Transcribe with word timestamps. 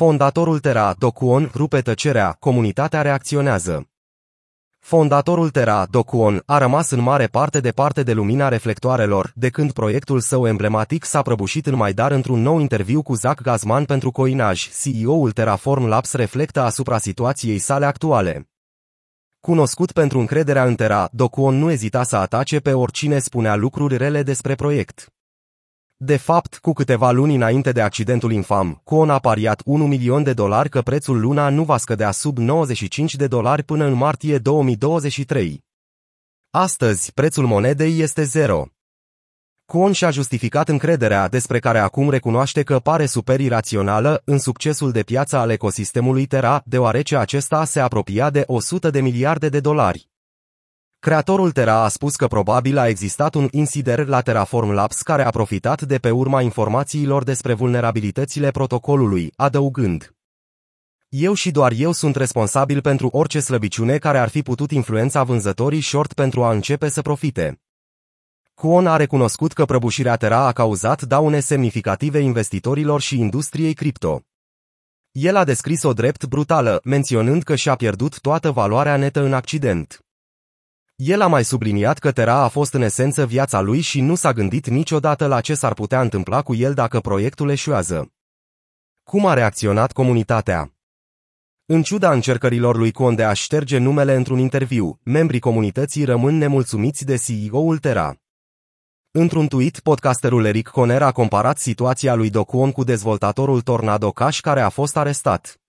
Fondatorul 0.00 0.58
Terra, 0.58 0.94
Docuon, 0.98 1.50
rupe 1.54 1.80
tăcerea, 1.80 2.36
comunitatea 2.38 3.02
reacționează. 3.02 3.88
Fondatorul 4.78 5.50
Terra, 5.50 5.86
Docuon, 5.90 6.42
a 6.46 6.58
rămas 6.58 6.90
în 6.90 7.00
mare 7.00 7.26
parte 7.26 7.60
departe 7.60 8.02
de 8.02 8.12
lumina 8.12 8.48
reflectoarelor, 8.48 9.32
de 9.34 9.48
când 9.48 9.72
proiectul 9.72 10.20
său 10.20 10.46
emblematic 10.46 11.04
s-a 11.04 11.22
prăbușit 11.22 11.66
în 11.66 11.74
mai 11.74 11.92
dar 11.92 12.10
într-un 12.10 12.40
nou 12.40 12.58
interviu 12.58 13.02
cu 13.02 13.14
Zach 13.14 13.42
Gazman 13.42 13.84
pentru 13.84 14.10
Coinaj, 14.10 14.68
CEO-ul 14.82 15.32
Terraform 15.32 15.86
Labs 15.86 16.12
reflectă 16.12 16.60
asupra 16.60 16.98
situației 16.98 17.58
sale 17.58 17.86
actuale. 17.86 18.48
Cunoscut 19.40 19.92
pentru 19.92 20.18
încrederea 20.18 20.64
în 20.64 20.74
Terra, 20.74 21.08
Docuon 21.12 21.58
nu 21.58 21.70
ezita 21.70 22.02
să 22.02 22.16
atace 22.16 22.58
pe 22.58 22.72
oricine 22.72 23.18
spunea 23.18 23.56
lucruri 23.56 23.96
rele 23.96 24.22
despre 24.22 24.54
proiect. 24.54 25.12
De 26.02 26.16
fapt, 26.16 26.58
cu 26.58 26.72
câteva 26.72 27.10
luni 27.10 27.34
înainte 27.34 27.72
de 27.72 27.80
accidentul 27.80 28.32
infam, 28.32 28.80
Kwon 28.84 29.10
a 29.10 29.18
pariat 29.18 29.62
1 29.64 29.86
milion 29.86 30.22
de 30.22 30.32
dolari 30.32 30.68
că 30.68 30.82
prețul 30.82 31.20
Luna 31.20 31.48
nu 31.48 31.64
va 31.64 31.76
scădea 31.76 32.10
sub 32.10 32.38
95 32.38 33.14
de 33.14 33.26
dolari 33.26 33.62
până 33.62 33.84
în 33.84 33.92
martie 33.92 34.38
2023. 34.38 35.64
Astăzi, 36.50 37.12
prețul 37.12 37.46
monedei 37.46 38.00
este 38.00 38.22
zero. 38.22 38.66
Kwon 39.64 39.92
și-a 39.92 40.10
justificat 40.10 40.68
încrederea 40.68 41.28
despre 41.28 41.58
care 41.58 41.78
acum 41.78 42.10
recunoaște 42.10 42.62
că 42.62 42.78
pare 42.78 43.06
super 43.06 43.40
irațională 43.40 44.22
în 44.24 44.38
succesul 44.38 44.92
de 44.92 45.02
piață 45.02 45.36
al 45.36 45.50
ecosistemului 45.50 46.26
Terra, 46.26 46.62
deoarece 46.64 47.16
acesta 47.16 47.64
se 47.64 47.80
apropia 47.80 48.30
de 48.30 48.42
100 48.46 48.90
de 48.90 49.00
miliarde 49.00 49.48
de 49.48 49.60
dolari. 49.60 50.09
Creatorul 51.00 51.52
Terra 51.52 51.82
a 51.82 51.88
spus 51.88 52.16
că 52.16 52.26
probabil 52.26 52.78
a 52.78 52.88
existat 52.88 53.34
un 53.34 53.48
insider 53.50 54.06
la 54.06 54.20
Terraform 54.20 54.70
Labs 54.70 55.02
care 55.02 55.24
a 55.24 55.30
profitat 55.30 55.82
de 55.82 55.98
pe 55.98 56.10
urma 56.10 56.42
informațiilor 56.42 57.24
despre 57.24 57.54
vulnerabilitățile 57.54 58.50
protocolului, 58.50 59.32
adăugând. 59.36 60.14
Eu 61.08 61.34
și 61.34 61.50
doar 61.50 61.72
eu 61.76 61.92
sunt 61.92 62.16
responsabil 62.16 62.80
pentru 62.80 63.08
orice 63.12 63.40
slăbiciune 63.40 63.98
care 63.98 64.18
ar 64.18 64.28
fi 64.28 64.42
putut 64.42 64.70
influența 64.70 65.22
vânzătorii 65.22 65.80
short 65.80 66.12
pentru 66.12 66.44
a 66.44 66.52
începe 66.52 66.88
să 66.88 67.02
profite. 67.02 67.60
Kwon 68.54 68.86
a 68.86 68.96
recunoscut 68.96 69.52
că 69.52 69.64
prăbușirea 69.64 70.16
Terra 70.16 70.46
a 70.46 70.52
cauzat 70.52 71.02
daune 71.02 71.40
semnificative 71.40 72.18
investitorilor 72.18 73.00
și 73.00 73.18
industriei 73.18 73.74
cripto. 73.74 74.22
El 75.10 75.36
a 75.36 75.44
descris-o 75.44 75.92
drept 75.92 76.26
brutală, 76.26 76.80
menționând 76.84 77.42
că 77.42 77.54
și-a 77.54 77.74
pierdut 77.74 78.20
toată 78.20 78.50
valoarea 78.50 78.96
netă 78.96 79.20
în 79.20 79.32
accident. 79.32 80.04
El 81.02 81.20
a 81.20 81.26
mai 81.26 81.44
subliniat 81.44 81.98
că 81.98 82.12
Terra 82.12 82.34
a 82.34 82.48
fost 82.48 82.74
în 82.74 82.82
esență 82.82 83.26
viața 83.26 83.60
lui 83.60 83.80
și 83.80 84.00
nu 84.00 84.14
s-a 84.14 84.32
gândit 84.32 84.66
niciodată 84.66 85.26
la 85.26 85.40
ce 85.40 85.54
s-ar 85.54 85.74
putea 85.74 86.00
întâmpla 86.00 86.42
cu 86.42 86.54
el 86.54 86.74
dacă 86.74 87.00
proiectul 87.00 87.50
eșuează. 87.50 88.12
Cum 89.02 89.26
a 89.26 89.34
reacționat 89.34 89.92
comunitatea? 89.92 90.72
În 91.66 91.82
ciuda 91.82 92.12
încercărilor 92.12 92.76
lui 92.76 92.92
Conde 92.92 93.24
a 93.24 93.32
șterge 93.32 93.78
numele 93.78 94.14
într-un 94.14 94.38
interviu, 94.38 95.00
membrii 95.02 95.40
comunității 95.40 96.04
rămân 96.04 96.34
nemulțumiți 96.34 97.04
de 97.04 97.16
CEO-ul 97.16 97.78
Terra. 97.78 98.16
Într-un 99.10 99.48
tweet, 99.48 99.80
podcasterul 99.80 100.44
Eric 100.44 100.68
Conner 100.68 101.02
a 101.02 101.12
comparat 101.12 101.58
situația 101.58 102.14
lui 102.14 102.30
Docuon 102.30 102.72
cu 102.72 102.84
dezvoltatorul 102.84 103.60
Tornado 103.60 104.10
Cash 104.10 104.40
care 104.40 104.60
a 104.60 104.68
fost 104.68 104.96
arestat. 104.96 105.60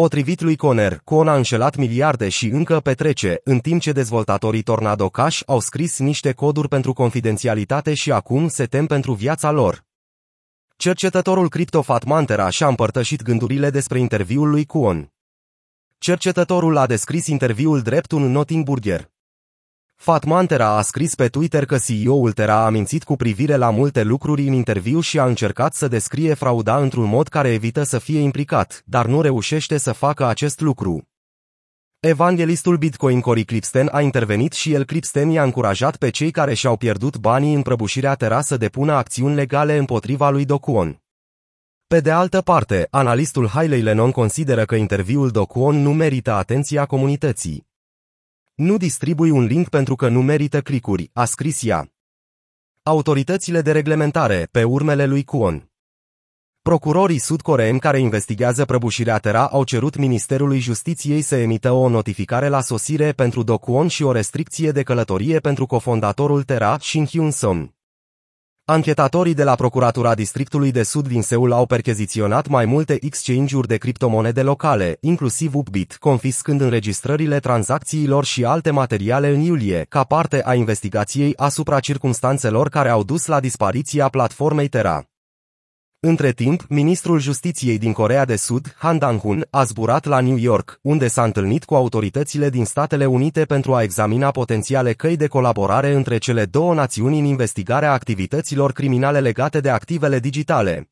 Potrivit 0.00 0.40
lui 0.40 0.56
Conner, 0.56 1.00
Con 1.04 1.28
a 1.28 1.34
înșelat 1.34 1.76
miliarde 1.76 2.28
și 2.28 2.46
încă 2.46 2.80
petrece, 2.80 3.40
în 3.44 3.58
timp 3.58 3.80
ce 3.80 3.92
dezvoltatorii 3.92 4.62
Tornado 4.62 5.08
Cash 5.08 5.42
au 5.46 5.60
scris 5.60 5.98
niște 5.98 6.32
coduri 6.32 6.68
pentru 6.68 6.92
confidențialitate 6.92 7.94
și 7.94 8.12
acum 8.12 8.48
se 8.48 8.66
tem 8.66 8.86
pentru 8.86 9.12
viața 9.12 9.50
lor. 9.50 9.84
Cercetătorul 10.76 11.48
cripto 11.48 11.82
Fatmantera 11.82 12.48
și-a 12.50 12.66
împărtășit 12.66 13.22
gândurile 13.22 13.70
despre 13.70 13.98
interviul 13.98 14.50
lui 14.50 14.64
Kuon. 14.64 15.12
Cercetătorul 15.98 16.76
a 16.76 16.86
descris 16.86 17.26
interviul 17.26 17.80
drept 17.80 18.12
un 18.12 18.30
nothing 18.30 18.64
burger. 18.64 19.10
Fatman 20.02 20.46
Tera 20.46 20.76
a 20.76 20.82
scris 20.82 21.14
pe 21.14 21.28
Twitter 21.28 21.64
că 21.64 21.78
CEO-ul 21.78 22.32
Tera 22.32 22.64
a 22.64 22.70
mințit 22.70 23.04
cu 23.04 23.16
privire 23.16 23.56
la 23.56 23.70
multe 23.70 24.02
lucruri 24.02 24.46
în 24.46 24.52
interviu 24.52 25.00
și 25.00 25.18
a 25.18 25.24
încercat 25.24 25.74
să 25.74 25.88
descrie 25.88 26.34
frauda 26.34 26.78
într-un 26.78 27.04
mod 27.04 27.28
care 27.28 27.52
evită 27.52 27.82
să 27.82 27.98
fie 27.98 28.18
implicat, 28.18 28.82
dar 28.84 29.06
nu 29.06 29.20
reușește 29.20 29.78
să 29.78 29.92
facă 29.92 30.26
acest 30.26 30.60
lucru. 30.60 31.08
Evanghelistul 31.98 32.76
Bitcoin 32.76 33.20
Cory 33.20 33.44
Clipsten 33.44 33.88
a 33.92 34.00
intervenit 34.00 34.52
și 34.52 34.72
el 34.72 34.84
Clipsten 34.84 35.30
i-a 35.30 35.42
încurajat 35.42 35.96
pe 35.96 36.10
cei 36.10 36.30
care 36.30 36.54
și-au 36.54 36.76
pierdut 36.76 37.16
banii 37.16 37.54
în 37.54 37.62
prăbușirea 37.62 38.14
Tera 38.14 38.40
să 38.40 38.56
depună 38.56 38.92
acțiuni 38.92 39.34
legale 39.34 39.76
împotriva 39.76 40.30
lui 40.30 40.44
Docuon. 40.44 41.02
Pe 41.86 42.00
de 42.00 42.10
altă 42.10 42.40
parte, 42.40 42.86
analistul 42.90 43.48
Hailey 43.48 43.80
Lennon 43.80 44.10
consideră 44.10 44.64
că 44.64 44.74
interviul 44.74 45.30
Docuon 45.30 45.82
nu 45.82 45.92
merită 45.92 46.32
atenția 46.32 46.86
comunității. 46.86 47.68
Nu 48.60 48.76
distribui 48.76 49.30
un 49.30 49.44
link 49.44 49.68
pentru 49.68 49.94
că 49.94 50.08
nu 50.08 50.22
merită 50.22 50.60
clicuri, 50.60 51.10
a 51.12 51.24
scris 51.24 51.64
ea. 51.64 51.92
Autoritățile 52.82 53.60
de 53.60 53.72
reglementare, 53.72 54.48
pe 54.50 54.64
urmele 54.64 55.06
lui 55.06 55.24
Kwon. 55.24 55.70
Procurorii 56.62 57.18
sud-coreeni 57.18 57.78
care 57.78 57.98
investigează 57.98 58.64
prăbușirea 58.64 59.18
Terra 59.18 59.48
au 59.48 59.64
cerut 59.64 59.96
Ministerului 59.96 60.58
Justiției 60.58 61.22
să 61.22 61.36
emită 61.36 61.70
o 61.70 61.88
notificare 61.88 62.48
la 62.48 62.60
sosire 62.60 63.12
pentru 63.12 63.42
Do 63.42 63.58
Kwon 63.58 63.88
și 63.88 64.02
o 64.02 64.12
restricție 64.12 64.70
de 64.70 64.82
călătorie 64.82 65.38
pentru 65.38 65.66
cofondatorul 65.66 66.42
Terra, 66.42 66.78
Shin 66.78 67.06
Hyun-song. 67.06 67.79
Anchetatorii 68.70 69.34
de 69.34 69.44
la 69.44 69.54
Procuratura 69.54 70.14
Districtului 70.14 70.70
de 70.70 70.82
Sud 70.82 71.08
din 71.08 71.22
Seul 71.22 71.52
au 71.52 71.66
percheziționat 71.66 72.48
mai 72.48 72.64
multe 72.64 72.98
exchange-uri 73.00 73.68
de 73.68 73.76
criptomonede 73.76 74.42
locale, 74.42 74.96
inclusiv 75.00 75.54
Upbit, 75.54 75.96
confiscând 76.00 76.60
înregistrările 76.60 77.38
tranzacțiilor 77.38 78.24
și 78.24 78.44
alte 78.44 78.70
materiale 78.70 79.28
în 79.28 79.40
iulie, 79.40 79.86
ca 79.88 80.04
parte 80.04 80.42
a 80.44 80.54
investigației 80.54 81.32
asupra 81.36 81.80
circumstanțelor 81.80 82.68
care 82.68 82.88
au 82.88 83.02
dus 83.02 83.26
la 83.26 83.40
dispariția 83.40 84.08
platformei 84.08 84.68
Terra. 84.68 85.09
Între 86.02 86.32
timp, 86.32 86.64
ministrul 86.68 87.18
justiției 87.18 87.78
din 87.78 87.92
Corea 87.92 88.24
de 88.24 88.36
Sud, 88.36 88.74
Han 88.78 88.98
Dang-hun, 88.98 89.46
a 89.50 89.64
zburat 89.64 90.04
la 90.04 90.20
New 90.20 90.36
York, 90.36 90.78
unde 90.82 91.08
s-a 91.08 91.24
întâlnit 91.24 91.64
cu 91.64 91.74
autoritățile 91.74 92.50
din 92.50 92.64
Statele 92.64 93.06
Unite 93.06 93.44
pentru 93.44 93.74
a 93.74 93.82
examina 93.82 94.30
potențiale 94.30 94.92
căi 94.92 95.16
de 95.16 95.26
colaborare 95.26 95.92
între 95.92 96.18
cele 96.18 96.44
două 96.44 96.74
națiuni 96.74 97.18
în 97.18 97.24
investigarea 97.24 97.92
activităților 97.92 98.72
criminale 98.72 99.20
legate 99.20 99.60
de 99.60 99.70
activele 99.70 100.18
digitale. 100.18 100.90